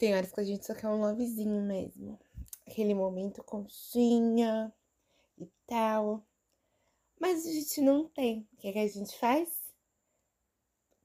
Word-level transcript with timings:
Tem 0.00 0.14
horas 0.14 0.32
que 0.32 0.40
a 0.40 0.44
gente 0.44 0.64
só 0.64 0.74
quer 0.74 0.88
um 0.88 0.98
lovezinho 0.98 1.60
mesmo. 1.60 2.18
Aquele 2.66 2.94
momento 2.94 3.44
conchinha 3.44 4.72
e 5.36 5.46
tal. 5.66 6.26
Mas 7.20 7.46
a 7.46 7.52
gente 7.52 7.82
não 7.82 8.08
tem. 8.08 8.48
O 8.54 8.56
que, 8.56 8.68
é 8.68 8.72
que 8.72 8.78
a 8.78 8.88
gente 8.88 9.14
faz? 9.18 9.50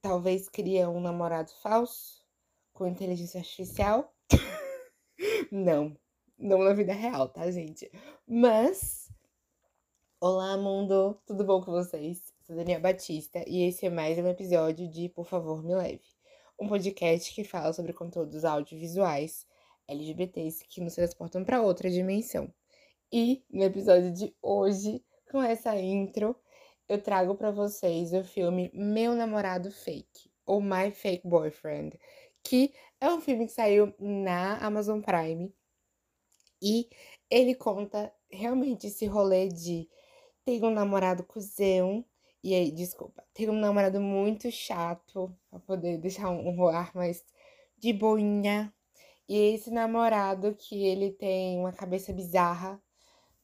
Talvez 0.01 0.47
cria 0.47 0.89
um 0.89 1.01
namorado 1.01 1.51
falso 1.61 2.25
com 2.71 2.87
inteligência 2.87 3.41
artificial. 3.41 4.15
não, 5.51 5.93
não 6.39 6.59
na 6.59 6.73
vida 6.73 6.93
real, 6.93 7.27
tá, 7.27 7.51
gente? 7.51 7.91
Mas. 8.25 9.11
Olá, 10.21 10.55
mundo! 10.55 11.19
Tudo 11.25 11.43
bom 11.43 11.61
com 11.61 11.73
vocês? 11.73 12.33
Sou 12.43 12.55
Daniela 12.55 12.83
Batista 12.83 13.43
e 13.45 13.63
esse 13.63 13.85
é 13.85 13.89
mais 13.89 14.17
um 14.17 14.27
episódio 14.29 14.89
de 14.89 15.09
Por 15.09 15.25
Favor 15.25 15.61
Me 15.61 15.75
Leve, 15.75 16.14
um 16.59 16.67
podcast 16.67 17.33
que 17.33 17.43
fala 17.43 17.73
sobre 17.73 17.93
conteúdos 17.93 18.45
audiovisuais 18.45 19.45
LGBTs 19.87 20.65
que 20.67 20.81
nos 20.81 20.95
transportam 20.95 21.43
para 21.43 21.61
outra 21.61 21.89
dimensão. 21.89 22.51
E 23.11 23.43
no 23.49 23.63
episódio 23.63 24.11
de 24.11 24.35
hoje, 24.41 25.03
com 25.31 25.41
essa 25.41 25.75
intro, 25.79 26.35
eu 26.87 27.01
trago 27.01 27.35
para 27.35 27.51
vocês 27.51 28.13
o 28.13 28.23
filme 28.23 28.71
Meu 28.73 29.15
Namorado 29.15 29.71
Fake, 29.71 30.31
ou 30.45 30.61
My 30.61 30.91
Fake 30.91 31.27
Boyfriend, 31.27 31.99
que 32.43 32.73
é 32.99 33.09
um 33.09 33.21
filme 33.21 33.47
que 33.47 33.53
saiu 33.53 33.93
na 33.99 34.57
Amazon 34.57 35.01
Prime 35.01 35.53
e 36.61 36.89
ele 37.29 37.55
conta 37.55 38.13
realmente 38.29 38.87
esse 38.87 39.05
rolê 39.05 39.49
de 39.49 39.89
ter 40.43 40.63
um 40.63 40.71
namorado 40.71 41.23
cuzão 41.23 42.05
e 42.45 42.53
aí, 42.53 42.69
desculpa, 42.69 43.23
ter 43.33 43.49
um 43.49 43.59
namorado 43.59 43.99
muito 43.99 44.51
chato 44.51 45.35
pra 45.49 45.59
poder 45.61 45.97
deixar 45.97 46.29
um, 46.29 46.47
um 46.47 46.67
ar 46.67 46.93
mais 46.93 47.25
de 47.79 47.91
boinha. 47.91 48.71
E 49.27 49.35
esse 49.55 49.71
namorado 49.71 50.53
que 50.53 50.85
ele 50.85 51.11
tem 51.11 51.57
uma 51.57 51.73
cabeça 51.73 52.13
bizarra 52.13 52.79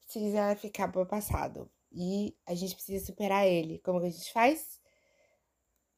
precisa 0.02 0.56
ficar 0.56 0.92
pro 0.92 1.04
passado. 1.04 1.68
E 1.92 2.38
a 2.46 2.54
gente 2.54 2.76
precisa 2.76 3.04
superar 3.04 3.48
ele. 3.48 3.80
Como 3.80 4.00
que 4.00 4.06
a 4.06 4.12
gente 4.12 4.32
faz? 4.32 4.80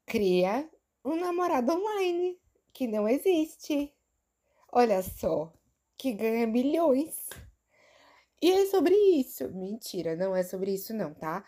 Cria 0.06 0.70
um 1.04 1.18
namorado 1.18 1.74
online 1.74 2.40
que 2.72 2.88
não 2.88 3.06
existe. 3.06 3.94
Olha 4.72 5.04
só, 5.04 5.52
que 5.98 6.14
ganha 6.14 6.48
milhões. 6.48 7.28
E 8.42 8.50
é 8.50 8.66
sobre 8.68 8.96
isso. 8.96 9.50
Mentira, 9.54 10.16
não 10.16 10.34
é 10.34 10.42
sobre 10.42 10.74
isso 10.74 10.94
não, 10.94 11.14
tá? 11.14 11.44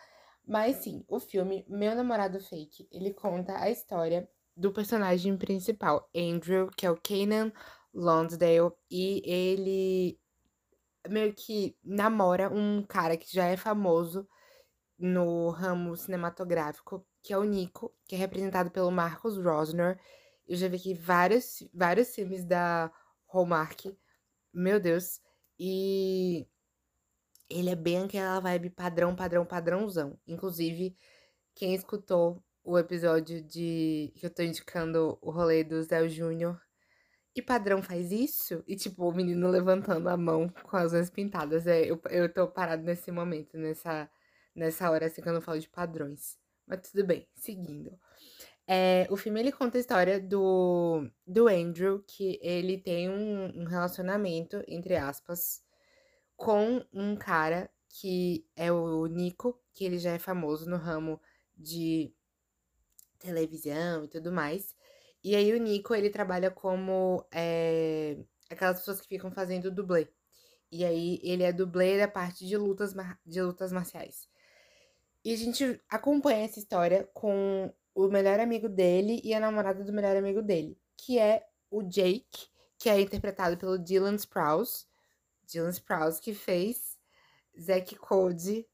Mas 0.48 0.78
sim, 0.78 1.04
o 1.08 1.20
filme 1.20 1.66
Meu 1.68 1.96
Namorado 1.96 2.40
Fake, 2.40 2.88
ele 2.92 3.14
conta 3.14 3.58
a 3.58 3.70
história 3.70 4.30
do 4.56 4.72
personagem 4.72 5.36
principal, 5.38 6.10
Andrew, 6.16 6.70
que 6.78 6.86
é 6.86 6.92
o 6.92 6.98
Kanan 7.02 7.52
Lonsdale, 7.94 8.72
e 8.90 9.22
ele 9.26 10.20
meio 11.10 11.34
que 11.34 11.78
namora 11.84 12.50
um 12.50 12.84
cara 12.84 13.18
que 13.18 13.32
já 13.32 13.46
é 13.46 13.58
famoso 13.58 14.28
no 14.98 15.50
ramo 15.50 15.96
cinematográfico, 15.96 17.06
que 17.22 17.34
é 17.34 17.38
o 17.38 17.44
Nico, 17.44 17.94
que 18.08 18.16
é 18.16 18.18
representado 18.18 18.72
pelo 18.72 18.92
Marcos 18.92 19.38
Rosner. 19.38 20.00
Eu 20.48 20.56
já 20.56 20.68
vi 20.68 20.78
aqui 20.78 20.94
vários, 20.94 21.68
vários 21.74 22.14
filmes 22.14 22.46
da 22.46 22.92
Hallmark, 23.28 23.86
meu 24.54 24.80
Deus, 24.80 25.20
e 25.60 26.48
ele 27.50 27.70
é 27.70 27.76
bem 27.76 28.04
aquela 28.04 28.40
vibe 28.40 28.70
padrão, 28.72 29.16
padrão, 29.16 29.46
padrãozão. 29.46 30.18
Inclusive, 30.28 30.98
quem 31.56 31.76
escutou 31.76 32.44
o 32.64 32.78
episódio 32.78 33.42
de 33.42 34.12
que 34.16 34.26
eu 34.26 34.30
tô 34.30 34.44
indicando 34.44 35.18
o 35.22 35.32
rolê 35.32 35.64
do 35.64 35.82
Zé 35.84 36.08
Júnior 36.10 36.60
e 37.36 37.42
padrão 37.42 37.82
faz 37.82 38.12
isso? 38.12 38.64
E 38.68 38.76
tipo, 38.76 39.08
o 39.08 39.14
menino 39.14 39.50
levantando 39.50 40.10
a 40.10 40.18
mão 40.18 40.50
com 40.50 40.78
as 40.78 40.94
unhas 40.94 41.10
pintadas. 41.10 41.68
É, 41.68 41.86
eu, 41.86 42.02
eu 42.10 42.34
tô 42.34 42.48
parado 42.48 42.84
nesse 42.84 43.12
momento, 43.12 43.58
nessa, 43.58 44.10
nessa 44.56 44.90
hora 44.90 45.08
assim 45.08 45.22
que 45.22 45.30
eu 45.30 45.34
não 45.34 45.42
falo 45.42 45.60
de 45.60 45.70
padrões. 45.70 46.38
Mas 46.68 46.90
tudo 46.90 47.06
bem, 47.06 47.28
seguindo. 47.36 47.98
É, 48.68 49.08
o 49.12 49.18
filme 49.18 49.40
ele 49.40 49.52
conta 49.52 49.78
a 49.78 49.82
história 49.82 50.20
do, 50.20 51.08
do 51.26 51.48
Andrew, 51.48 52.04
que 52.08 52.40
ele 52.42 52.80
tem 52.80 53.10
um, 53.10 53.62
um 53.62 53.66
relacionamento, 53.66 54.64
entre 54.68 54.96
aspas, 54.96 55.62
com 56.36 56.86
um 56.94 57.16
cara 57.16 57.70
que 57.88 58.46
é 58.56 58.72
o 58.72 59.06
Nico, 59.08 59.60
que 59.74 59.86
ele 59.86 59.98
já 59.98 60.12
é 60.12 60.20
famoso 60.20 60.70
no 60.70 60.78
ramo 60.78 61.22
de 61.56 62.14
televisão 63.20 64.04
e 64.04 64.08
tudo 64.08 64.32
mais. 64.32 64.76
E 65.24 65.36
aí 65.36 65.54
o 65.54 65.58
Nico, 65.58 65.96
ele 65.96 66.10
trabalha 66.10 66.52
como 66.52 67.26
é, 67.32 68.18
aquelas 68.50 68.80
pessoas 68.80 69.02
que 69.02 69.08
ficam 69.08 69.32
fazendo 69.32 69.72
dublê. 69.72 70.08
E 70.72 70.84
aí 70.84 71.20
ele 71.24 71.44
é 71.44 71.54
dublê 71.54 71.98
da 71.98 72.08
parte 72.08 72.46
de 72.46 72.58
lutas, 72.58 72.94
de 73.26 73.42
lutas 73.42 73.72
marciais. 73.72 74.28
E 75.24 75.34
a 75.34 75.38
gente 75.38 75.82
acompanha 75.90 76.46
essa 76.46 76.60
história 76.60 77.10
com 77.14 77.74
o 77.96 78.08
melhor 78.10 78.40
amigo 78.40 78.70
dele 78.70 79.22
e 79.24 79.34
a 79.34 79.40
namorada 79.40 79.84
do 79.84 79.94
melhor 79.94 80.16
amigo 80.16 80.42
dele, 80.42 80.78
que 80.98 81.18
é 81.18 81.48
o 81.72 81.82
Jake, 81.82 82.50
que 82.78 82.90
é 82.90 83.00
interpretado 83.00 83.58
pelo 83.58 83.80
Dylan 83.80 84.16
Sprouse. 84.16 84.86
Dylan 85.46 85.72
Sprouse, 85.72 86.22
que 86.22 86.34
fez 86.34 86.98
Zack 87.60 87.96
Code. 87.96 88.68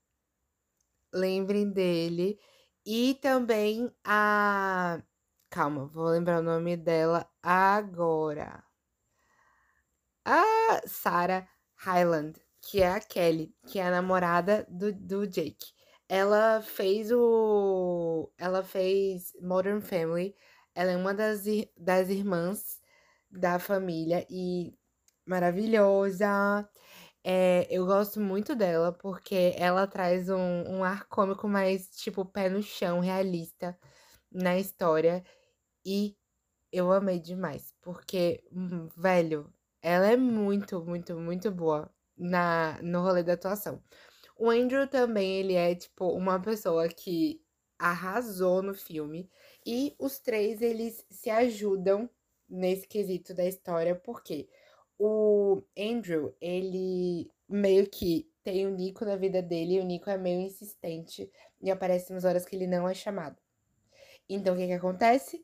Lembrem 1.14 1.70
dele. 1.70 2.40
E 2.86 3.16
também 3.22 3.94
a. 4.04 5.02
Calma, 5.50 5.86
vou 5.86 6.06
lembrar 6.08 6.40
o 6.40 6.44
nome 6.44 6.78
dela 6.78 7.30
agora. 7.44 8.64
A 10.26 10.82
Sarah 10.88 11.48
Hyland, 11.76 12.40
que 12.62 12.82
é 12.82 12.88
a 12.88 13.00
Kelly, 13.00 13.54
que 13.68 13.80
é 13.80 13.88
a 13.88 13.92
namorada 13.92 14.66
do, 14.70 14.94
do 14.94 15.28
Jake. 15.28 15.74
Ela 16.08 16.62
fez 16.62 17.12
o. 17.12 18.32
Ela 18.38 18.64
fez 18.64 19.34
Modern 19.42 19.82
Family. 19.82 20.36
Ela 20.74 20.92
é 20.92 20.98
uma 20.98 21.14
das, 21.14 21.44
das 21.78 22.10
irmãs 22.10 22.82
da 23.30 23.60
família 23.60 24.26
e 24.30 24.74
maravilhosa. 25.32 26.70
É, 27.24 27.68
eu 27.70 27.86
gosto 27.86 28.20
muito 28.20 28.56
dela 28.56 28.92
porque 28.92 29.54
ela 29.58 29.88
traz 29.88 30.30
um, 30.30 30.64
um 30.68 30.84
ar 30.84 31.08
cômico 31.08 31.48
mais, 31.48 31.90
tipo, 31.92 32.26
pé 32.26 32.50
no 32.50 32.62
chão, 32.64 33.00
realista 33.00 33.78
na 34.32 34.58
história. 34.60 35.24
E 35.86 36.18
eu 36.72 36.92
amei 36.92 37.20
demais, 37.20 37.74
porque, 37.82 38.44
hum, 38.52 38.88
velho, 38.98 39.54
ela 39.82 40.08
é 40.12 40.18
muito, 40.18 40.84
muito, 40.86 41.16
muito 41.20 41.52
boa 41.52 41.92
na, 42.18 42.80
no 42.84 43.02
rolê 43.02 43.24
da 43.24 43.34
atuação. 43.34 43.84
O 44.38 44.50
Andrew 44.50 44.88
também, 44.88 45.40
ele 45.40 45.54
é, 45.56 45.76
tipo, 45.76 46.08
uma 46.10 46.40
pessoa 46.42 46.88
que 46.90 47.42
arrasou 47.80 48.62
no 48.64 48.74
filme. 48.76 49.30
E 49.66 49.96
os 50.00 50.20
três, 50.20 50.62
eles 50.62 51.06
se 51.12 51.30
ajudam 51.30 52.10
nesse 52.50 52.88
quesito 52.88 53.34
da 53.34 53.46
história, 53.46 53.96
porque 53.96 54.50
o 55.04 55.64
Andrew, 55.76 56.32
ele 56.40 57.28
meio 57.50 57.90
que 57.90 58.30
tem 58.44 58.68
o 58.68 58.70
Nico 58.70 59.04
na 59.04 59.16
vida 59.16 59.42
dele 59.42 59.74
e 59.74 59.80
o 59.80 59.84
Nico 59.84 60.12
é 60.12 60.16
meio 60.16 60.40
insistente 60.42 61.28
e 61.60 61.72
aparece 61.72 62.14
nas 62.14 62.24
horas 62.24 62.46
que 62.46 62.56
ele 62.56 62.68
não 62.68 62.88
é 62.88 62.94
chamado. 62.94 63.36
Então 64.30 64.54
o 64.54 64.58
que 64.58 64.68
que 64.68 64.74
acontece? 64.74 65.44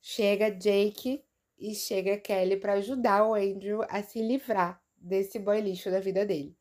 Chega 0.00 0.52
Jake 0.52 1.24
e 1.58 1.74
chega 1.74 2.16
Kelly 2.16 2.58
para 2.58 2.74
ajudar 2.74 3.24
o 3.24 3.34
Andrew 3.34 3.82
a 3.88 4.04
se 4.04 4.22
livrar 4.22 4.80
desse 4.96 5.40
boy 5.40 5.60
lixo 5.60 5.90
da 5.90 5.98
vida 5.98 6.24
dele. 6.24 6.56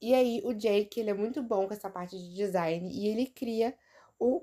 E 0.00 0.14
aí 0.14 0.40
o 0.44 0.54
Jake, 0.54 0.98
ele 0.98 1.10
é 1.10 1.14
muito 1.14 1.42
bom 1.42 1.66
com 1.66 1.74
essa 1.74 1.90
parte 1.90 2.16
de 2.16 2.34
design 2.34 2.90
e 2.90 3.06
ele 3.06 3.26
cria 3.26 3.76
o, 4.18 4.42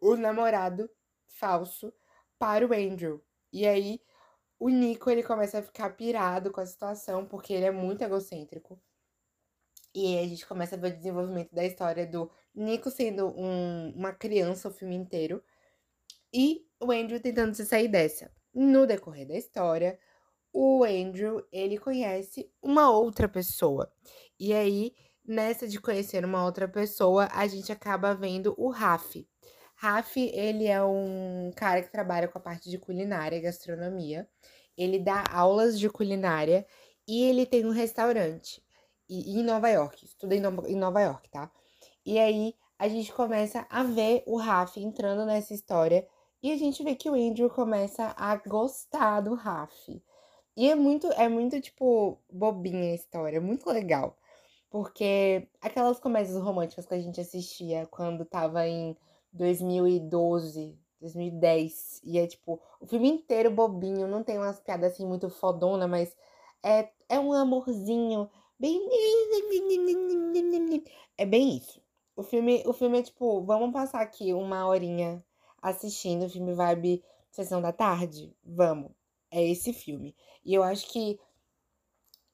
o 0.00 0.16
namorado 0.16 0.90
falso 1.28 1.94
para 2.36 2.66
o 2.66 2.72
Andrew. 2.72 3.22
E 3.52 3.64
aí 3.64 4.00
o 4.64 4.70
Nico, 4.70 5.10
ele 5.10 5.22
começa 5.22 5.58
a 5.58 5.62
ficar 5.62 5.90
pirado 5.90 6.50
com 6.50 6.58
a 6.58 6.64
situação, 6.64 7.26
porque 7.26 7.52
ele 7.52 7.66
é 7.66 7.70
muito 7.70 8.02
egocêntrico. 8.02 8.80
E 9.94 10.06
aí 10.06 10.24
a 10.24 10.26
gente 10.26 10.46
começa 10.46 10.74
a 10.74 10.78
ver 10.78 10.94
o 10.94 10.96
desenvolvimento 10.96 11.54
da 11.54 11.66
história 11.66 12.06
do 12.06 12.30
Nico 12.54 12.90
sendo 12.90 13.26
um, 13.38 13.92
uma 13.94 14.14
criança 14.14 14.68
o 14.68 14.72
filme 14.72 14.94
inteiro. 14.94 15.44
E 16.32 16.66
o 16.80 16.90
Andrew 16.90 17.20
tentando 17.20 17.54
se 17.54 17.66
sair 17.66 17.88
dessa. 17.88 18.32
No 18.54 18.86
decorrer 18.86 19.28
da 19.28 19.36
história, 19.36 19.98
o 20.50 20.82
Andrew, 20.82 21.46
ele 21.52 21.76
conhece 21.76 22.50
uma 22.62 22.90
outra 22.90 23.28
pessoa. 23.28 23.92
E 24.40 24.54
aí, 24.54 24.94
nessa 25.22 25.68
de 25.68 25.78
conhecer 25.78 26.24
uma 26.24 26.42
outra 26.42 26.66
pessoa, 26.66 27.28
a 27.32 27.46
gente 27.46 27.70
acaba 27.70 28.14
vendo 28.14 28.54
o 28.56 28.70
Raf. 28.70 29.28
Raf, 29.76 30.16
ele 30.16 30.66
é 30.66 30.82
um 30.82 31.50
cara 31.56 31.82
que 31.82 31.90
trabalha 31.90 32.28
com 32.28 32.38
a 32.38 32.40
parte 32.40 32.70
de 32.70 32.78
culinária 32.78 33.36
e 33.36 33.40
gastronomia. 33.40 34.28
Ele 34.76 34.98
dá 34.98 35.24
aulas 35.30 35.78
de 35.78 35.88
culinária 35.88 36.66
e 37.06 37.22
ele 37.24 37.46
tem 37.46 37.66
um 37.66 37.70
restaurante 37.70 38.62
e, 39.08 39.38
em 39.38 39.42
Nova 39.42 39.68
York. 39.68 40.04
Estuda 40.04 40.34
em 40.34 40.76
Nova 40.76 41.00
York, 41.00 41.28
tá? 41.30 41.50
E 42.04 42.18
aí 42.18 42.54
a 42.78 42.88
gente 42.88 43.12
começa 43.12 43.66
a 43.70 43.82
ver 43.82 44.22
o 44.26 44.36
Raf 44.36 44.76
entrando 44.78 45.24
nessa 45.24 45.54
história 45.54 46.06
e 46.42 46.52
a 46.52 46.56
gente 46.56 46.82
vê 46.84 46.94
que 46.94 47.08
o 47.08 47.14
Andrew 47.14 47.48
começa 47.48 48.14
a 48.16 48.36
gostar 48.36 49.20
do 49.20 49.34
Raf. 49.34 50.02
E 50.56 50.70
é 50.70 50.74
muito, 50.74 51.08
é 51.12 51.28
muito, 51.28 51.60
tipo, 51.60 52.20
bobinha 52.30 52.92
a 52.92 52.94
história, 52.94 53.38
é 53.38 53.40
muito 53.40 53.68
legal. 53.70 54.16
Porque 54.70 55.48
aquelas 55.60 55.98
comédias 56.00 56.36
românticas 56.36 56.86
que 56.86 56.94
a 56.94 57.00
gente 57.00 57.20
assistia 57.20 57.86
quando 57.90 58.24
tava 58.24 58.66
em 58.66 58.96
2012, 59.34 60.78
2010, 61.00 62.00
e 62.04 62.18
é 62.18 62.26
tipo, 62.26 62.60
o 62.80 62.86
filme 62.86 63.08
inteiro 63.10 63.50
bobinho, 63.50 64.08
não 64.08 64.22
tem 64.22 64.38
umas 64.38 64.60
piadas 64.60 64.92
assim 64.92 65.06
muito 65.06 65.28
fodona, 65.28 65.86
mas 65.86 66.16
é, 66.62 66.88
é 67.08 67.20
um 67.20 67.32
amorzinho 67.32 68.30
bem. 68.58 68.80
É 71.16 71.24
bem 71.24 71.58
isso. 71.58 71.80
O 72.16 72.24
filme, 72.24 72.64
o 72.66 72.72
filme 72.72 72.98
é 72.98 73.02
tipo, 73.02 73.40
vamos 73.44 73.72
passar 73.72 74.00
aqui 74.00 74.32
uma 74.32 74.66
horinha 74.66 75.24
assistindo 75.62 76.26
o 76.26 76.28
filme 76.28 76.52
Vibe 76.52 77.04
Sessão 77.30 77.62
da 77.62 77.72
Tarde? 77.72 78.34
Vamos. 78.44 78.90
É 79.30 79.40
esse 79.42 79.72
filme. 79.72 80.16
E 80.44 80.52
eu 80.54 80.64
acho 80.64 80.88
que 80.90 81.20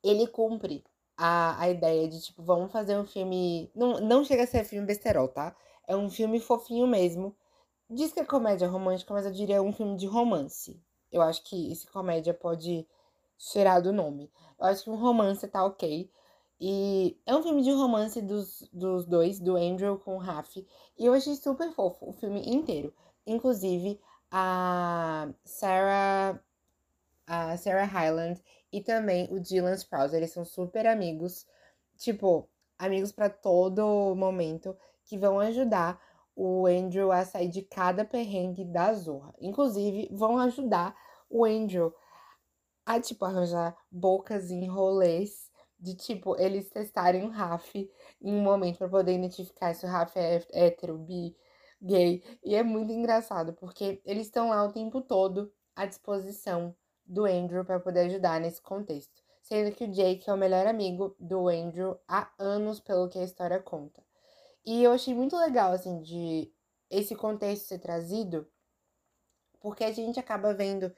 ele 0.03 0.27
cumpre 0.27 0.85
a, 1.17 1.61
a 1.61 1.71
ideia 1.71 2.09
de, 2.09 2.21
tipo, 2.23 2.43
vamos 2.43 2.73
fazer 2.73 2.97
um 2.97 3.05
filme. 3.05 3.71
Não, 3.75 4.01
não 4.01 4.25
chega 4.25 4.45
a 4.45 4.47
ser 4.47 4.65
filme 4.65 4.87
besterol, 4.87 5.29
tá? 5.29 5.55
É 5.91 5.97
um 5.97 6.09
filme 6.09 6.39
fofinho 6.39 6.87
mesmo. 6.87 7.35
Diz 7.91 8.13
que 8.13 8.21
é 8.21 8.25
comédia 8.25 8.69
romântica, 8.69 9.13
mas 9.13 9.27
eu 9.27 9.33
diria 9.33 9.61
um 9.61 9.73
filme 9.73 9.97
de 9.97 10.07
romance. 10.07 10.81
Eu 11.11 11.21
acho 11.21 11.43
que 11.43 11.73
esse 11.73 11.85
comédia 11.89 12.33
pode 12.33 12.87
tirar 13.37 13.81
do 13.81 13.93
nome. 13.93 14.31
Eu 14.57 14.67
acho 14.67 14.85
que 14.85 14.91
um 14.91 14.95
romance 14.95 15.49
tá 15.49 15.65
ok. 15.65 16.09
E 16.61 17.19
é 17.27 17.35
um 17.35 17.43
filme 17.43 17.63
de 17.65 17.73
romance 17.73 18.23
dos, 18.23 18.69
dos 18.73 19.05
dois, 19.05 19.41
do 19.41 19.57
Andrew 19.57 19.99
com 19.99 20.15
o 20.15 20.19
Raf. 20.19 20.59
E 20.59 21.05
eu 21.05 21.13
achei 21.13 21.35
super 21.35 21.73
fofo 21.73 22.11
o 22.11 22.13
filme 22.13 22.41
inteiro. 22.49 22.95
Inclusive, 23.27 24.01
a 24.31 25.29
Sarah, 25.45 26.41
a 27.27 27.57
Sarah 27.57 27.85
Hyland 27.85 28.41
e 28.73 28.81
também 28.81 29.27
o 29.33 29.41
Dylan 29.41 29.75
Sprouse. 29.75 30.15
Eles 30.15 30.31
são 30.31 30.45
super 30.45 30.87
amigos. 30.87 31.49
Tipo, 31.97 32.49
amigos 32.79 33.11
para 33.11 33.29
todo 33.29 34.15
momento. 34.15 34.77
Que 35.11 35.19
vão 35.19 35.41
ajudar 35.41 36.01
o 36.37 36.69
Andrew 36.69 37.11
a 37.11 37.25
sair 37.25 37.49
de 37.49 37.63
cada 37.63 38.05
perrengue 38.05 38.65
da 38.65 38.95
Zorra. 38.95 39.35
Inclusive, 39.41 40.09
vão 40.13 40.39
ajudar 40.39 40.95
o 41.29 41.45
Andrew 41.45 41.93
a, 42.87 43.01
tipo, 43.01 43.25
arranjar 43.25 43.77
bocas 43.91 44.53
e 44.53 44.65
rolês 44.67 45.51
de 45.81 45.97
tipo, 45.97 46.37
eles 46.39 46.69
testarem 46.69 47.25
o 47.25 47.29
RAF 47.29 47.91
em 48.23 48.33
um 48.33 48.41
momento 48.41 48.79
para 48.79 48.89
poder 48.89 49.15
identificar 49.17 49.75
se 49.75 49.85
o 49.85 49.89
RAF 49.89 50.17
é 50.17 50.47
hétero, 50.53 50.97
bi, 50.97 51.37
gay. 51.83 52.23
E 52.45 52.55
é 52.55 52.63
muito 52.63 52.93
engraçado, 52.93 53.53
porque 53.55 54.01
eles 54.05 54.27
estão 54.27 54.51
lá 54.51 54.63
o 54.63 54.73
tempo 54.73 55.01
todo 55.01 55.53
à 55.75 55.87
disposição 55.87 56.73
do 57.05 57.25
Andrew 57.25 57.65
para 57.65 57.81
poder 57.81 58.07
ajudar 58.07 58.41
nesse 58.41 58.63
contexto. 58.63 59.21
Sendo 59.43 59.75
que 59.75 59.85
o 59.87 59.91
Jake 59.91 60.31
é 60.31 60.33
o 60.33 60.37
melhor 60.37 60.69
amigo 60.69 61.17
do 61.19 61.49
Andrew 61.49 61.99
há 62.07 62.31
anos, 62.39 62.79
pelo 62.79 63.09
que 63.09 63.19
a 63.19 63.25
história 63.25 63.59
conta. 63.59 64.01
E 64.65 64.83
eu 64.83 64.93
achei 64.93 65.15
muito 65.15 65.37
legal, 65.37 65.73
assim, 65.73 66.01
de 66.03 66.53
esse 66.91 67.15
contexto 67.15 67.67
ser 67.67 67.79
trazido, 67.79 68.47
porque 69.61 69.85
a 69.85 69.93
gente 69.93 70.19
acaba 70.19 70.53
vendo 70.53 70.93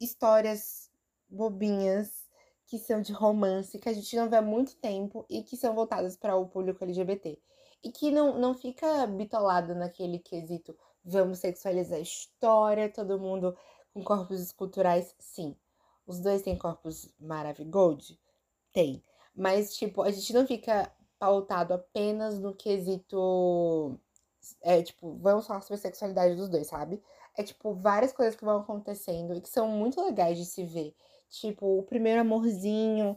histórias 0.00 0.90
bobinhas 1.28 2.28
que 2.66 2.78
são 2.78 3.00
de 3.00 3.12
romance, 3.12 3.78
que 3.78 3.88
a 3.88 3.92
gente 3.92 4.14
não 4.16 4.28
vê 4.28 4.36
há 4.36 4.42
muito 4.42 4.76
tempo 4.76 5.26
e 5.28 5.42
que 5.42 5.56
são 5.56 5.74
voltadas 5.74 6.16
para 6.16 6.36
o 6.36 6.48
público 6.48 6.84
LGBT. 6.84 7.40
E 7.82 7.90
que 7.90 8.10
não, 8.10 8.38
não 8.38 8.54
fica 8.54 9.06
bitolado 9.06 9.74
naquele 9.74 10.18
quesito, 10.18 10.76
vamos 11.04 11.38
sexualizar 11.38 11.98
a 11.98 12.02
história, 12.02 12.92
todo 12.92 13.18
mundo 13.18 13.56
com 13.92 14.04
corpos 14.04 14.40
esculturais, 14.40 15.14
sim. 15.18 15.56
Os 16.06 16.20
dois 16.20 16.42
têm 16.42 16.56
corpos 16.56 17.12
maravilhosos? 17.18 18.18
Tem. 18.72 19.02
Mas, 19.34 19.76
tipo, 19.76 20.02
a 20.02 20.10
gente 20.10 20.32
não 20.32 20.46
fica 20.46 20.92
pautado 21.20 21.74
apenas 21.74 22.40
no 22.40 22.54
quesito. 22.54 24.00
É, 24.62 24.82
tipo, 24.82 25.18
vamos 25.18 25.46
falar 25.46 25.60
sobre 25.60 25.74
a 25.74 25.78
sexualidade 25.78 26.34
dos 26.34 26.48
dois, 26.48 26.66
sabe? 26.66 27.00
É, 27.36 27.42
tipo, 27.42 27.74
várias 27.74 28.12
coisas 28.12 28.34
que 28.34 28.44
vão 28.44 28.60
acontecendo 28.60 29.34
e 29.34 29.40
que 29.40 29.48
são 29.48 29.68
muito 29.68 30.02
legais 30.02 30.38
de 30.38 30.46
se 30.46 30.64
ver. 30.64 30.94
Tipo, 31.28 31.78
o 31.78 31.82
primeiro 31.84 32.22
amorzinho, 32.22 33.16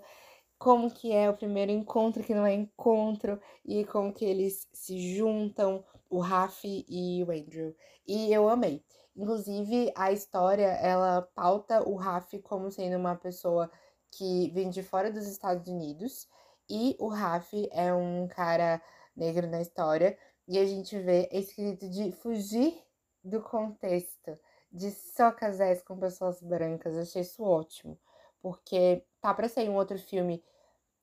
como 0.59 0.91
que 0.91 1.11
é 1.13 1.29
o 1.29 1.33
primeiro 1.35 1.71
encontro 1.71 2.23
que 2.23 2.35
não 2.35 2.45
é 2.45 2.53
encontro, 2.53 3.39
e 3.65 3.85
como 3.85 4.13
que 4.13 4.25
eles 4.25 4.67
se 4.73 5.15
juntam, 5.15 5.83
o 6.09 6.19
Rafi 6.19 6.85
e 6.87 7.23
o 7.23 7.31
Andrew. 7.31 7.75
E 8.07 8.31
eu 8.33 8.49
amei. 8.49 8.83
Inclusive, 9.15 9.91
a 9.95 10.11
história, 10.11 10.67
ela 10.67 11.21
pauta 11.35 11.87
o 11.87 11.95
Rafi 11.95 12.39
como 12.39 12.69
sendo 12.71 12.97
uma 12.97 13.15
pessoa 13.15 13.71
que 14.11 14.51
vem 14.51 14.69
de 14.69 14.83
fora 14.83 15.11
dos 15.11 15.25
Estados 15.27 15.67
Unidos, 15.67 16.27
e 16.73 16.95
o 16.97 17.07
Rafi 17.07 17.69
é 17.71 17.93
um 17.93 18.27
cara 18.27 18.81
negro 19.15 19.45
na 19.47 19.61
história, 19.61 20.17
e 20.47 20.57
a 20.57 20.65
gente 20.65 20.97
vê 20.97 21.29
esse 21.31 21.75
de 21.75 22.11
fugir 22.13 22.81
do 23.23 23.43
contexto 23.43 24.35
de 24.71 24.89
só 24.89 25.31
casais 25.31 25.83
com 25.83 25.99
pessoas 25.99 26.41
brancas. 26.41 26.95
Eu 26.95 27.03
achei 27.03 27.21
isso 27.21 27.43
ótimo. 27.43 27.97
Porque 28.41 29.05
tá 29.21 29.31
pra 29.35 29.47
sair 29.47 29.69
um 29.69 29.75
outro 29.75 29.99
filme 29.99 30.43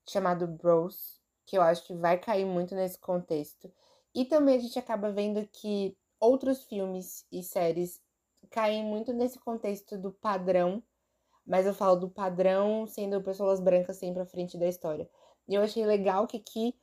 chamado 0.08 0.48
Bros, 0.48 1.22
que 1.46 1.56
eu 1.56 1.62
acho 1.62 1.86
que 1.86 1.94
vai 1.94 2.18
cair 2.18 2.44
muito 2.44 2.74
nesse 2.74 2.98
contexto. 2.98 3.72
E 4.12 4.24
também 4.24 4.56
a 4.56 4.60
gente 4.60 4.78
acaba 4.78 5.12
vendo 5.12 5.46
que 5.46 5.96
outros 6.18 6.64
filmes 6.64 7.24
e 7.30 7.44
séries 7.44 8.02
caem 8.50 8.84
muito 8.84 9.12
nesse 9.12 9.38
contexto 9.38 9.96
do 9.96 10.10
padrão, 10.10 10.82
mas 11.46 11.64
eu 11.64 11.72
falo 11.72 11.94
do 11.96 12.10
padrão 12.10 12.86
sendo 12.88 13.22
pessoas 13.22 13.60
brancas 13.60 13.96
sempre 13.98 14.20
à 14.20 14.26
frente 14.26 14.58
da 14.58 14.66
história. 14.66 15.08
E 15.50 15.54
eu 15.56 15.62
achei 15.62 15.84
legal 15.84 16.28
que 16.28 16.36
aqui, 16.36 16.76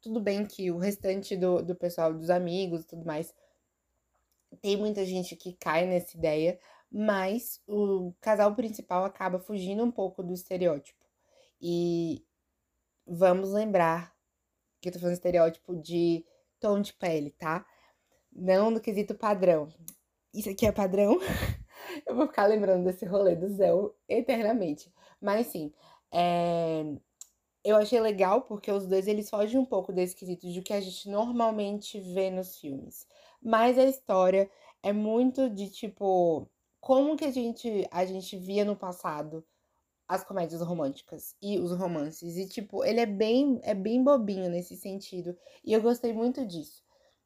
tudo 0.00 0.18
bem 0.18 0.46
que 0.46 0.70
o 0.70 0.78
restante 0.78 1.36
do, 1.36 1.62
do 1.62 1.74
pessoal, 1.74 2.14
dos 2.14 2.30
amigos 2.30 2.80
e 2.80 2.86
tudo 2.86 3.04
mais, 3.04 3.34
tem 4.62 4.78
muita 4.78 5.04
gente 5.04 5.36
que 5.36 5.52
cai 5.52 5.86
nessa 5.86 6.16
ideia, 6.16 6.58
mas 6.90 7.60
o 7.66 8.14
casal 8.22 8.54
principal 8.54 9.04
acaba 9.04 9.38
fugindo 9.38 9.84
um 9.84 9.90
pouco 9.90 10.22
do 10.22 10.32
estereótipo. 10.32 11.04
E 11.60 12.24
vamos 13.06 13.52
lembrar 13.52 14.16
que 14.80 14.88
eu 14.88 14.92
tô 14.94 14.98
falando 14.98 15.16
estereótipo 15.16 15.76
de 15.76 16.24
tom 16.58 16.80
de 16.80 16.94
pele, 16.94 17.30
tá? 17.30 17.66
Não 18.32 18.70
no 18.70 18.80
quesito 18.80 19.14
padrão. 19.14 19.68
Isso 20.32 20.48
aqui 20.48 20.64
é 20.64 20.72
padrão? 20.72 21.18
eu 22.08 22.16
vou 22.16 22.26
ficar 22.26 22.46
lembrando 22.46 22.84
desse 22.84 23.04
rolê 23.04 23.36
do 23.36 23.50
Zé 23.50 23.68
eternamente. 24.08 24.90
Mas 25.20 25.48
sim, 25.48 25.74
é... 26.10 26.84
eu 27.64 27.76
achei 27.76 27.98
legal 27.98 28.42
porque 28.42 28.70
os 28.70 28.86
dois 28.86 29.08
eles 29.08 29.30
fogem 29.30 29.58
um 29.58 29.64
pouco 29.64 29.92
desse 29.92 30.14
quesito 30.14 30.52
de 30.52 30.60
que 30.60 30.72
a 30.72 30.80
gente 30.80 31.08
normalmente 31.08 31.98
vê 31.98 32.30
nos 32.30 32.58
filmes. 32.58 33.06
Mas 33.42 33.78
a 33.78 33.84
história 33.84 34.50
é 34.82 34.92
muito 34.92 35.48
de 35.48 35.70
tipo 35.70 36.48
como 36.80 37.16
que 37.16 37.24
a 37.24 37.30
gente 37.30 37.88
a 37.90 38.04
gente 38.04 38.36
via 38.36 38.64
no 38.64 38.76
passado 38.76 39.44
as 40.06 40.22
comédias 40.22 40.60
românticas 40.60 41.34
e 41.40 41.58
os 41.58 41.72
romances 41.72 42.36
e 42.36 42.46
tipo, 42.46 42.84
ele 42.84 43.00
é 43.00 43.06
bem 43.06 43.60
é 43.62 43.74
bem 43.74 44.04
bobinho 44.04 44.50
nesse 44.50 44.76
sentido. 44.76 45.36
E 45.64 45.72
eu 45.72 45.80
gostei 45.82 46.12
muito 46.12 46.46
disso. 46.46 46.82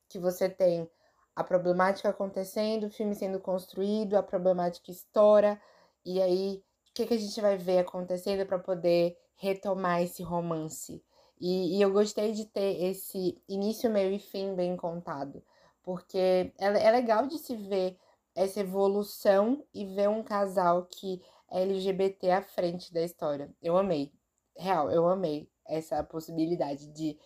Que 0.08 0.18
você 0.18 0.48
tem 0.48 0.88
a 1.34 1.44
problemática 1.44 2.08
acontecendo, 2.08 2.86
o 2.86 2.90
filme 2.90 3.14
sendo 3.14 3.40
construído, 3.40 4.16
a 4.16 4.22
problemática 4.22 4.90
estoura 4.90 5.60
e 6.04 6.22
aí 6.22 6.62
o 6.90 6.94
que, 6.94 7.06
que 7.06 7.14
a 7.14 7.18
gente 7.18 7.40
vai 7.40 7.56
ver 7.56 7.78
acontecendo 7.80 8.46
para 8.46 8.58
poder 8.58 9.16
retomar 9.38 10.02
esse 10.02 10.22
romance. 10.22 11.02
E, 11.40 11.78
e, 11.78 11.82
eu 11.82 11.90
gostei 11.92 12.32
de 12.32 12.44
ter 12.44 12.82
esse 12.84 13.40
início, 13.48 13.90
meio 13.90 14.12
e 14.12 14.18
fim 14.18 14.54
bem 14.54 14.76
contado 14.76 15.42
porque 15.88 16.18
é, 16.18 16.52
é 16.58 16.90
legal 16.90 17.26
de 17.26 17.38
se 17.38 17.56
ver 17.56 17.96
essa 18.34 18.60
evolução 18.60 19.64
e 19.72 19.86
ver 19.86 20.06
um 20.06 20.22
casal 20.22 20.84
que 20.84 21.18
é 21.50 21.62
LGBT 21.62 22.30
à 22.30 22.42
frente 22.42 22.92
da 22.92 23.02
história. 23.02 23.50
Eu 23.62 23.74
amei. 23.74 24.12
Real, 24.54 24.90
eu 24.90 25.08
amei 25.08 25.48
essa 25.66 26.04
possibilidade 26.04 26.88
de 26.88 27.18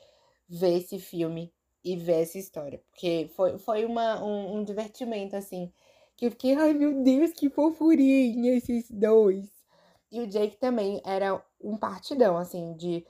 ver 0.49 0.77
esse 0.77 1.01
filme 1.01 1.53
e 1.83 1.97
ver 1.97 2.23
essa 2.23 2.39
história. 2.39 2.81
Porque 2.89 3.29
foi, 3.35 3.59
foi 3.59 3.85
uma, 3.85 4.23
um, 4.23 4.59
um 4.59 4.65
divertimento, 4.65 5.35
assim. 5.35 5.73
Que 6.17 6.27
eu 6.27 6.31
fiquei, 6.31 6.55
ai 6.55 6.73
meu 6.73 7.03
Deus, 7.03 7.33
que 7.33 7.51
fofurinha 7.51 8.55
esses 8.55 8.89
dois. 8.89 9.51
E 10.09 10.21
o 10.21 10.27
Jake 10.29 10.57
também 10.57 11.03
era 11.05 11.45
um 11.63 11.77
partidão, 11.77 12.37
assim, 12.37 12.75
de 12.75 13.07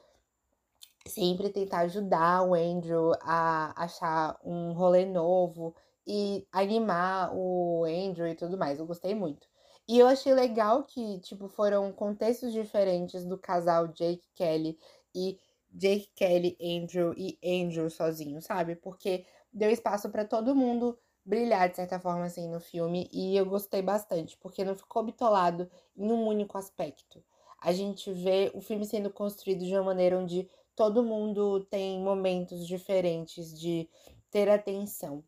sempre 1.07 1.51
tentar 1.51 1.81
ajudar 1.81 2.43
o 2.43 2.55
Andrew 2.55 3.13
a 3.21 3.73
achar 3.83 4.39
um 4.45 4.73
rolê 4.73 5.05
novo 5.05 5.75
e 6.07 6.47
animar 6.53 7.35
o 7.35 7.85
Andrew 7.85 8.27
e 8.27 8.35
tudo 8.35 8.57
mais. 8.59 8.79
Eu 8.79 8.87
gostei 8.87 9.15
muito. 9.15 9.47
E 9.89 9.99
eu 9.99 10.07
achei 10.07 10.33
legal 10.33 10.85
que, 10.85 11.19
tipo, 11.21 11.49
foram 11.49 11.93
contextos 11.93 12.53
diferentes 12.53 13.25
do 13.25 13.37
casal 13.37 13.89
Jake 13.89 14.29
Kelly 14.35 14.79
e 15.15 15.39
Jake 15.71 16.11
Kelly, 16.15 16.57
Andrew 16.61 17.15
e 17.17 17.39
Andrew 17.45 17.91
sozinho, 17.91 18.41
sabe? 18.41 18.77
Porque 18.77 19.25
deu 19.53 19.71
espaço 19.71 20.09
para 20.11 20.25
todo 20.25 20.55
mundo 20.55 20.99
brilhar 21.25 21.69
de 21.69 21.77
certa 21.77 22.01
forma 22.01 22.25
assim 22.25 22.49
no 22.49 22.61
filme 22.61 23.09
e 23.13 23.37
eu 23.37 23.47
gostei 23.47 23.81
bastante, 23.83 24.37
porque 24.39 24.65
não 24.65 24.75
ficou 24.77 25.03
bitolado 25.05 25.71
em 25.97 26.11
um 26.11 26.27
único 26.27 26.59
aspecto. 26.59 27.23
A 27.63 27.73
gente 27.73 28.13
vê 28.13 28.51
o 28.55 28.61
filme 28.61 28.85
sendo 28.85 29.11
construído 29.11 29.65
de 29.65 29.73
uma 29.73 29.85
maneira 29.85 30.19
onde 30.19 30.49
todo 30.75 31.03
mundo 31.03 31.65
tem 31.67 32.01
momentos 32.01 32.67
diferentes 32.67 33.59
de 33.59 33.89
ter 34.31 34.49
atenção. 34.49 35.23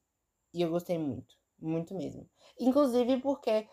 E 0.52 0.62
eu 0.62 0.70
gostei 0.70 0.98
muito, 0.98 1.36
muito 1.60 1.94
mesmo. 1.94 2.28
Inclusive 2.58 3.20
porque 3.20 3.68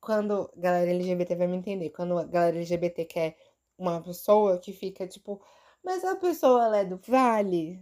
quando 0.00 0.50
a 0.56 0.60
galera 0.60 0.90
LGBT 0.90 1.36
vai 1.36 1.46
me 1.46 1.56
entender, 1.56 1.90
quando 1.90 2.18
a 2.18 2.24
galera 2.24 2.56
LGBT 2.56 3.04
quer 3.04 3.36
uma 3.78 4.00
pessoa 4.02 4.58
que 4.58 4.72
fica 4.72 5.06
tipo, 5.06 5.40
mas 5.84 6.04
a 6.04 6.16
pessoa 6.16 6.64
ela 6.64 6.78
é 6.78 6.84
do 6.84 6.98
Vale. 7.06 7.80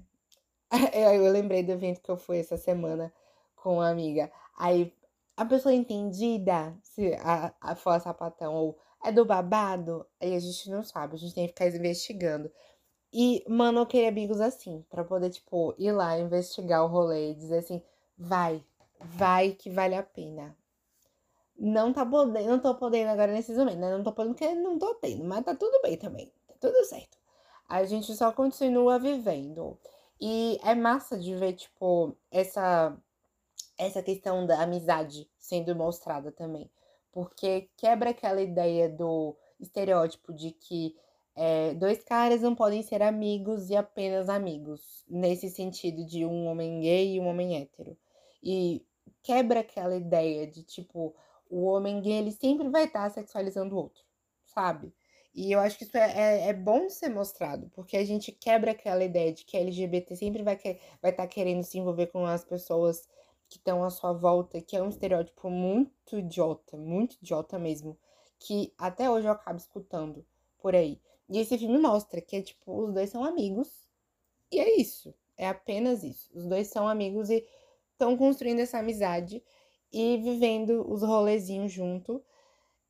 Eu, 0.95 1.25
eu 1.27 1.33
lembrei 1.33 1.65
do 1.65 1.73
evento 1.73 2.01
que 2.01 2.11
eu 2.11 2.17
fui 2.17 2.39
essa 2.39 2.57
semana 2.57 3.13
com 3.57 3.75
uma 3.75 3.91
amiga. 3.91 4.31
Aí 4.57 4.95
a 5.37 5.45
pessoa 5.45 5.75
entendida, 5.75 6.77
se 6.83 7.13
a, 7.21 7.53
a 7.61 7.75
for 7.75 7.91
a 7.91 8.01
sapatão 8.01 8.55
ou 8.55 8.79
é 9.05 9.13
do 9.13 9.25
babado, 9.25 10.07
aí 10.21 10.35
a 10.35 10.41
gente 10.41 10.69
não 10.71 10.83
sabe, 10.83 11.15
a 11.15 11.19
gente 11.19 11.35
tem 11.35 11.47
que 11.47 11.53
ficar 11.53 11.67
investigando. 11.69 12.51
E, 13.13 13.45
mano, 13.49 13.81
eu 13.81 13.87
queria 13.87 14.09
amigos 14.09 14.41
assim, 14.41 14.85
para 14.89 15.05
poder, 15.05 15.31
tipo, 15.31 15.75
ir 15.79 15.93
lá 15.93 16.19
investigar 16.19 16.85
o 16.85 16.89
rolê 16.89 17.33
e 17.33 17.35
dizer 17.35 17.59
assim, 17.59 17.83
vai, 18.17 18.65
vai 19.01 19.53
que 19.53 19.71
vale 19.71 19.97
a 19.97 20.03
pena. 20.03 20.57
Não 21.59 21.93
tá 21.93 22.07
podendo, 22.07 22.49
não 22.49 22.59
tô 22.59 22.75
podendo 22.75 23.11
agora 23.11 23.33
nesses 23.33 23.57
momentos, 23.57 23.81
né? 23.81 23.91
Não 23.91 24.03
tô 24.03 24.13
podendo 24.13 24.35
porque 24.35 24.55
não 24.55 24.79
tô 24.79 24.95
tendo, 24.95 25.25
mas 25.25 25.45
tá 25.45 25.55
tudo 25.55 25.81
bem 25.83 25.97
também, 25.97 26.33
tá 26.47 26.55
tudo 26.61 26.85
certo. 26.85 27.19
A 27.69 27.85
gente 27.85 28.15
só 28.15 28.33
continua 28.33 28.99
vivendo. 28.99 29.79
E 30.21 30.59
é 30.63 30.75
massa 30.75 31.19
de 31.19 31.35
ver, 31.35 31.55
tipo, 31.55 32.17
essa, 32.31 32.97
essa 33.79 34.03
questão 34.03 34.47
da 34.47 34.63
amizade 34.63 35.29
sendo 35.39 35.75
mostrada 35.75 36.31
também. 36.31 36.71
Porque 37.13 37.69
quebra 37.77 38.11
aquela 38.11 38.41
ideia 38.41 38.89
do 38.89 39.37
estereótipo 39.59 40.33
de 40.33 40.53
que 40.53 40.97
é, 41.35 41.75
dois 41.75 42.03
caras 42.05 42.43
não 42.43 42.55
podem 42.55 42.83
ser 42.83 43.03
amigos 43.03 43.71
e 43.71 43.77
apenas 43.77 44.29
amigos, 44.29 45.05
nesse 45.09 45.49
sentido 45.49 46.05
de 46.05 46.25
um 46.25 46.47
homem 46.47 46.81
gay 46.81 47.15
e 47.15 47.21
um 47.21 47.27
homem 47.27 47.57
hétero. 47.57 47.97
E 48.43 48.85
quebra 49.23 49.61
aquela 49.61 49.97
ideia 49.97 50.47
de 50.47 50.63
tipo, 50.63 51.15
o 51.49 51.65
homem 51.65 52.01
gay 52.01 52.19
ele 52.19 52.33
sempre 52.33 52.69
vai 52.69 52.85
estar 52.85 53.05
tá 53.05 53.11
sexualizando 53.11 53.75
o 53.75 53.79
outro, 53.79 54.03
sabe? 54.45 54.93
E 55.35 55.53
eu 55.53 55.61
acho 55.61 55.79
que 55.79 55.85
isso 55.85 55.97
é, 55.97 56.47
é, 56.47 56.49
é, 56.49 56.53
bom 56.53 56.89
ser 56.89 57.09
mostrado, 57.09 57.71
porque 57.71 57.97
a 57.97 58.05
gente 58.05 58.33
quebra 58.33 58.73
aquela 58.73 59.05
ideia 59.05 59.33
de 59.33 59.45
que 59.45 59.57
LGBT 59.57 60.17
sempre 60.17 60.43
vai 60.43 60.57
estar 60.57 60.75
vai 61.01 61.13
tá 61.13 61.27
querendo 61.27 61.63
se 61.63 61.79
envolver 61.79 62.09
com 62.09 62.27
as 62.27 62.45
pessoas 62.45 63.09
que 63.51 63.59
estão 63.59 63.83
à 63.85 63.91
sua 63.91 64.13
volta, 64.13 64.61
que 64.61 64.77
é 64.77 64.83
um 64.83 64.89
estereótipo 64.89 65.51
muito 65.51 66.17
idiota, 66.17 66.77
muito 66.77 67.17
idiota 67.21 67.59
mesmo, 67.59 67.99
que 68.39 68.73
até 68.79 69.11
hoje 69.11 69.27
eu 69.27 69.33
acabo 69.33 69.59
escutando 69.59 70.25
por 70.59 70.75
aí. 70.75 71.01
E 71.29 71.39
esse 71.39 71.59
filme 71.59 71.79
mostra 71.79 72.21
que, 72.21 72.41
tipo, 72.41 72.85
os 72.85 72.95
dois 72.95 73.11
são 73.11 73.25
amigos. 73.25 73.69
E 74.53 74.61
é 74.61 74.81
isso. 74.81 75.13
É 75.37 75.49
apenas 75.49 76.05
isso. 76.05 76.31
Os 76.33 76.47
dois 76.47 76.69
são 76.69 76.89
amigos 76.89 77.29
e 77.29 77.45
estão 77.93 78.17
construindo 78.17 78.61
essa 78.61 78.79
amizade 78.79 79.43
e 79.93 80.17
vivendo 80.19 80.89
os 80.89 81.03
rolezinhos 81.03 81.73
junto. 81.73 82.23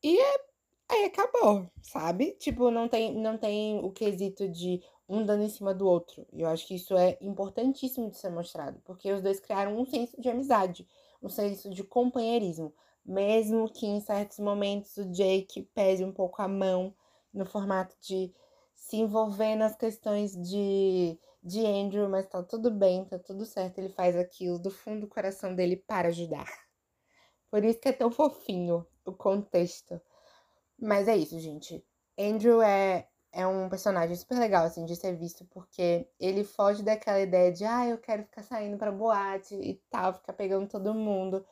E 0.03 0.19
é, 0.19 0.41
aí 0.89 1.05
acabou, 1.05 1.71
sabe? 1.83 2.33
Tipo, 2.33 2.71
não 2.71 2.87
tem, 2.89 3.15
não 3.15 3.39
tem 3.39 3.79
o 3.83 3.91
quesito 3.91 4.49
de 4.49 4.83
um 5.11 5.27
dando 5.27 5.43
em 5.43 5.49
cima 5.49 5.75
do 5.75 5.89
outro. 5.89 6.25
Eu 6.33 6.47
acho 6.47 6.65
que 6.67 6.77
isso 6.77 6.97
é 6.97 7.19
importantíssimo 7.21 8.09
de 8.09 8.17
ser 8.17 8.31
mostrado, 8.31 8.81
porque 8.85 9.13
os 9.13 9.21
dois 9.21 9.41
criaram 9.41 9.77
um 9.77 9.85
senso 9.85 10.21
de 10.21 10.31
amizade, 10.31 10.89
um 11.21 11.29
senso 11.29 11.69
de 11.69 11.83
companheirismo. 11.83 12.73
Mesmo 13.05 13.69
que 13.69 13.87
em 13.87 14.01
certos 14.01 14.39
momentos 14.39 14.97
o 14.97 15.11
Jake 15.11 15.63
pese 15.75 16.05
um 16.05 16.13
pouco 16.13 16.41
a 16.41 16.47
mão 16.47 16.95
no 17.35 17.45
formato 17.45 17.97
de 18.01 18.33
se 18.77 18.99
envolver 18.99 19.57
nas 19.57 19.75
questões 19.75 20.37
de, 20.37 21.19
de 21.43 21.67
Andrew, 21.67 22.09
mas 22.09 22.29
tá 22.29 22.43
tudo 22.43 22.71
bem, 22.71 23.05
tá 23.05 23.19
tudo 23.19 23.45
certo. 23.45 23.79
Ele 23.79 23.89
faz 23.89 24.17
aquilo 24.17 24.61
do 24.61 24.71
fundo 24.71 25.01
do 25.01 25.09
coração 25.09 25.55
dele 25.57 25.77
para 25.77 26.09
ajudar. 26.09 26.47
Por 27.51 27.65
isso 27.65 27.81
que 27.81 27.89
é 27.89 27.93
tão 27.93 28.13
fofinho 28.13 28.87
o 29.05 29.13
contexto. 29.13 30.01
Mas 30.79 31.09
é 31.09 31.17
isso, 31.17 31.39
gente. 31.41 31.85
Andrew 32.17 32.63
é, 32.63 33.09
é 33.33 33.47
um 33.47 33.69
personagem 33.69 34.17
super 34.17 34.39
legal, 34.39 34.65
assim, 34.65 34.85
de 34.85 34.97
ser 34.97 35.15
visto, 35.17 35.45
porque 35.47 36.09
ele 36.19 36.45
foge 36.45 36.83
daquela 36.83 37.21
ideia 37.21 37.53
de, 37.53 37.65
ah, 37.65 37.87
eu 37.89 37.99
quero 37.99 38.25
ficar 38.25 38.43
saindo 38.43 38.77
pra 38.77 38.93
boate 38.93 39.55
e 39.55 39.75
tal, 39.91 40.15
ficar 40.15 40.33
pegando 40.33 40.69
todo 40.69 40.95
mundo. 40.95 41.45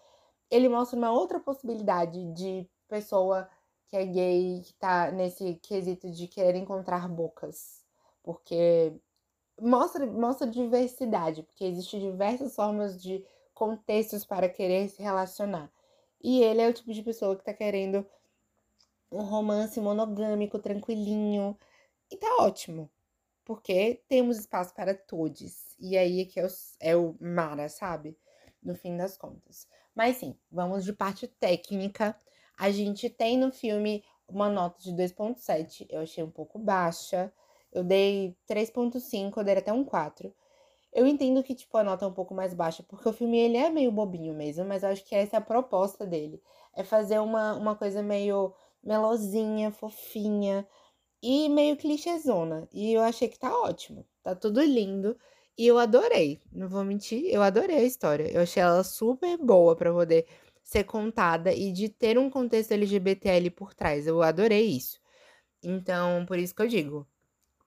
Ele 0.50 0.68
mostra 0.68 0.98
uma 0.98 1.12
outra 1.12 1.40
possibilidade 1.40 2.24
de 2.32 2.68
pessoa 2.88 3.48
que 3.88 3.96
é 3.96 4.04
gay, 4.04 4.62
que 4.64 4.74
tá 4.74 5.10
nesse 5.10 5.54
quesito 5.56 6.10
de 6.10 6.26
querer 6.28 6.56
encontrar 6.56 7.08
bocas. 7.08 7.84
Porque 8.22 8.92
mostra, 9.60 10.06
mostra 10.06 10.46
diversidade, 10.46 11.42
porque 11.42 11.64
existem 11.64 12.00
diversas 12.00 12.54
formas 12.54 13.00
de 13.02 13.24
contextos 13.54 14.24
para 14.24 14.48
querer 14.48 14.88
se 14.88 15.02
relacionar. 15.02 15.70
E 16.22 16.42
ele 16.42 16.60
é 16.60 16.68
o 16.68 16.72
tipo 16.72 16.92
de 16.92 17.02
pessoa 17.02 17.36
que 17.36 17.44
tá 17.44 17.54
querendo 17.54 18.06
um 19.10 19.22
romance 19.22 19.80
monogâmico, 19.80 20.58
tranquilinho. 20.58 21.56
E 22.10 22.16
tá 22.16 22.36
ótimo. 22.40 22.90
Porque 23.44 24.02
temos 24.08 24.38
espaço 24.38 24.74
para 24.74 24.94
todos. 24.94 25.76
E 25.78 25.96
aí 25.96 26.20
é 26.20 26.24
que 26.24 26.40
é 26.40 26.46
o, 26.46 26.48
é 26.80 26.96
o 26.96 27.16
Mara, 27.20 27.68
sabe? 27.68 28.18
No 28.62 28.74
fim 28.74 28.96
das 28.96 29.16
contas. 29.16 29.66
Mas 29.94 30.18
sim, 30.18 30.36
vamos 30.50 30.84
de 30.84 30.92
parte 30.92 31.26
técnica 31.26 32.16
a 32.58 32.70
gente 32.70 33.08
tem 33.08 33.38
no 33.38 33.52
filme 33.52 34.04
uma 34.28 34.50
nota 34.50 34.82
de 34.82 34.92
2.7, 34.92 35.86
eu 35.88 36.00
achei 36.00 36.24
um 36.24 36.30
pouco 36.30 36.58
baixa. 36.58 37.32
Eu 37.72 37.84
dei 37.84 38.36
3.5, 38.46 39.38
eu 39.38 39.44
dei 39.44 39.56
até 39.56 39.72
um 39.72 39.84
4. 39.84 40.34
Eu 40.92 41.06
entendo 41.06 41.42
que, 41.42 41.54
tipo, 41.54 41.76
a 41.78 41.84
nota 41.84 42.04
é 42.04 42.08
um 42.08 42.12
pouco 42.12 42.34
mais 42.34 42.52
baixa, 42.52 42.82
porque 42.82 43.08
o 43.08 43.12
filme, 43.12 43.38
ele 43.38 43.56
é 43.56 43.70
meio 43.70 43.92
bobinho 43.92 44.34
mesmo, 44.34 44.64
mas 44.64 44.82
eu 44.82 44.88
acho 44.88 45.04
que 45.04 45.14
essa 45.14 45.36
é 45.36 45.38
a 45.38 45.42
proposta 45.42 46.04
dele. 46.04 46.42
É 46.74 46.82
fazer 46.82 47.20
uma, 47.20 47.54
uma 47.54 47.76
coisa 47.76 48.02
meio 48.02 48.52
melosinha, 48.82 49.70
fofinha 49.70 50.66
e 51.22 51.48
meio 51.48 51.76
clichêzona. 51.76 52.68
E 52.72 52.92
eu 52.92 53.02
achei 53.02 53.28
que 53.28 53.38
tá 53.38 53.52
ótimo. 53.52 54.06
Tá 54.22 54.34
tudo 54.34 54.60
lindo. 54.62 55.16
E 55.56 55.66
eu 55.66 55.78
adorei, 55.78 56.40
não 56.52 56.68
vou 56.68 56.84
mentir, 56.84 57.24
eu 57.26 57.42
adorei 57.42 57.78
a 57.78 57.82
história. 57.82 58.30
Eu 58.32 58.42
achei 58.42 58.62
ela 58.62 58.84
super 58.84 59.36
boa 59.38 59.74
para 59.74 59.92
poder 59.92 60.26
ser 60.62 60.84
contada 60.84 61.52
e 61.52 61.72
de 61.72 61.88
ter 61.88 62.18
um 62.18 62.30
contexto 62.30 62.72
LGBTL 62.72 63.50
por 63.50 63.74
trás. 63.74 64.06
Eu 64.06 64.22
adorei 64.22 64.66
isso. 64.66 65.00
Então, 65.62 66.24
por 66.26 66.38
isso 66.38 66.54
que 66.54 66.62
eu 66.62 66.68
digo, 66.68 67.08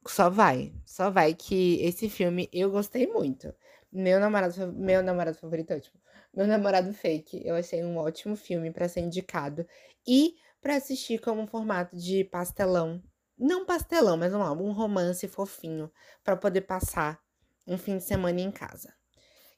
só 0.07 0.29
vai, 0.29 0.73
só 0.85 1.09
vai 1.09 1.33
que 1.33 1.81
esse 1.83 2.09
filme 2.09 2.49
eu 2.53 2.71
gostei 2.71 3.07
muito. 3.07 3.53
Meu 3.91 4.19
namorado, 4.19 4.71
meu 4.73 5.03
namorado 5.03 5.37
favorito, 5.37 5.79
tipo, 5.79 5.97
meu 6.33 6.47
namorado 6.47 6.93
fake, 6.93 7.45
eu 7.45 7.55
achei 7.55 7.83
um 7.83 7.97
ótimo 7.97 8.35
filme 8.35 8.71
para 8.71 8.87
ser 8.87 9.01
indicado 9.01 9.67
e 10.07 10.35
para 10.61 10.75
assistir 10.75 11.19
como 11.19 11.41
um 11.41 11.47
formato 11.47 11.97
de 11.97 12.23
pastelão. 12.23 13.01
Não 13.37 13.65
pastelão, 13.65 14.17
mas 14.17 14.31
vamos 14.31 14.47
lá, 14.47 14.53
um 14.53 14.71
romance 14.71 15.27
fofinho 15.27 15.91
para 16.23 16.37
poder 16.37 16.61
passar 16.61 17.21
um 17.65 17.77
fim 17.77 17.97
de 17.97 18.03
semana 18.03 18.39
em 18.39 18.51
casa. 18.51 18.93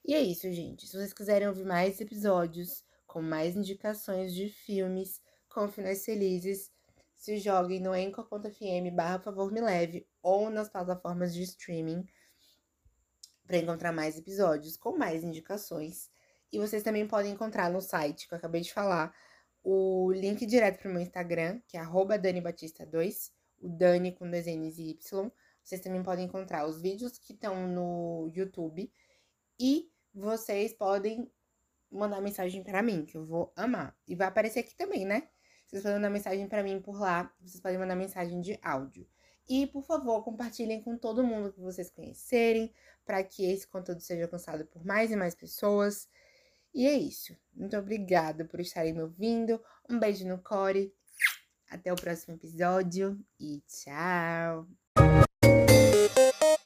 E 0.04 0.14
é 0.14 0.20
isso, 0.20 0.50
gente. 0.52 0.86
Se 0.86 0.96
vocês 0.96 1.12
quiserem 1.12 1.48
ouvir 1.48 1.64
mais 1.64 2.00
episódios, 2.00 2.84
com 3.06 3.22
mais 3.22 3.56
indicações 3.56 4.34
de 4.34 4.48
filmes 4.48 5.20
com 5.48 5.68
finais 5.68 6.04
felizes, 6.04 6.72
se 7.14 7.38
joguem 7.38 7.80
no 7.80 7.94
enco.fm 7.94 8.90
barra 8.92 9.20
favor 9.20 9.52
me 9.52 9.60
leve 9.60 10.06
ou 10.20 10.50
nas 10.50 10.68
plataformas 10.68 11.32
de 11.32 11.42
streaming 11.42 12.04
para 13.46 13.58
encontrar 13.58 13.92
mais 13.92 14.18
episódios 14.18 14.76
com 14.76 14.98
mais 14.98 15.22
indicações. 15.22 16.10
E 16.52 16.58
vocês 16.58 16.82
também 16.82 17.06
podem 17.06 17.32
encontrar 17.32 17.70
no 17.70 17.80
site 17.80 18.28
que 18.28 18.34
eu 18.34 18.38
acabei 18.38 18.60
de 18.60 18.72
falar 18.72 19.14
o 19.62 20.12
link 20.12 20.44
direto 20.44 20.80
para 20.80 20.90
o 20.90 20.92
meu 20.92 21.02
Instagram, 21.02 21.60
que 21.66 21.76
é 21.76 21.80
DaniBatista2, 21.82 23.30
o 23.64 23.68
Dani 23.68 24.12
com 24.12 24.30
dois 24.30 24.46
N's 24.46 24.78
e 24.78 24.90
Y. 24.90 25.32
Vocês 25.62 25.80
também 25.80 26.02
podem 26.02 26.26
encontrar 26.26 26.66
os 26.66 26.80
vídeos 26.80 27.18
que 27.18 27.32
estão 27.32 27.66
no 27.66 28.30
YouTube 28.34 28.92
e 29.58 29.90
vocês 30.14 30.74
podem 30.74 31.30
mandar 31.90 32.20
mensagem 32.20 32.62
para 32.62 32.82
mim, 32.82 33.06
que 33.06 33.16
eu 33.16 33.24
vou 33.24 33.52
amar. 33.56 33.96
E 34.06 34.14
vai 34.14 34.26
aparecer 34.26 34.60
aqui 34.60 34.76
também, 34.76 35.06
né? 35.06 35.28
Vocês 35.66 35.82
podem 35.82 35.96
mandar 35.96 36.10
mensagem 36.10 36.46
para 36.46 36.62
mim 36.62 36.80
por 36.80 37.00
lá, 37.00 37.32
vocês 37.40 37.60
podem 37.60 37.78
mandar 37.78 37.96
mensagem 37.96 38.40
de 38.40 38.58
áudio. 38.62 39.08
E, 39.48 39.66
por 39.66 39.82
favor, 39.82 40.22
compartilhem 40.22 40.82
com 40.82 40.96
todo 40.96 41.24
mundo 41.24 41.52
que 41.52 41.60
vocês 41.60 41.90
conhecerem, 41.90 42.72
para 43.04 43.22
que 43.22 43.44
esse 43.44 43.66
conteúdo 43.66 44.00
seja 44.00 44.24
alcançado 44.24 44.64
por 44.66 44.84
mais 44.84 45.10
e 45.10 45.16
mais 45.16 45.34
pessoas. 45.34 46.08
E 46.72 46.86
é 46.86 46.94
isso. 46.94 47.36
Muito 47.54 47.76
obrigada 47.76 48.44
por 48.44 48.60
estarem 48.60 48.92
me 48.92 49.02
ouvindo. 49.02 49.62
Um 49.88 49.98
beijo 49.98 50.26
no 50.26 50.38
core. 50.38 50.94
Até 51.74 51.92
o 51.92 51.96
próximo 51.96 52.34
episódio 52.34 53.18
e 53.36 53.60
tchau! 53.66 54.68